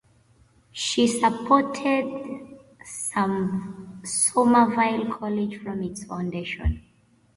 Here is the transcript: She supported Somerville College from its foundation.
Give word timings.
She 0.71 1.05
supported 1.05 2.55
Somerville 2.83 3.93
College 5.13 5.61
from 5.61 5.83
its 5.83 6.05
foundation. 6.05 6.81